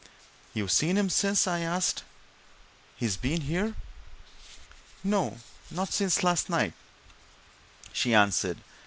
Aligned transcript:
"You've 0.55 0.71
seen 0.71 0.97
him 0.97 1.11
since?" 1.11 1.45
I 1.45 1.59
asked. 1.59 2.03
"He's 2.97 3.17
been 3.17 3.33
in 3.33 3.41
here?" 3.41 3.75
"No 5.03 5.37
not 5.69 5.93
since 5.93 6.23
last 6.23 6.49
night," 6.49 6.73
she 7.93 8.15
answered. 8.15 8.57